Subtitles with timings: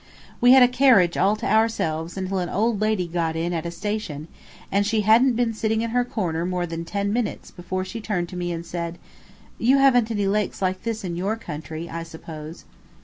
[0.41, 3.69] We had a carriage all to ourselves until an old lady got in at a
[3.69, 4.29] station,
[4.71, 8.27] and she hadn't been sitting in her corner more than ten minutes before she turned
[8.29, 8.97] to me and said:
[9.59, 12.65] "You haven't any lakes like this in your country, I suppose."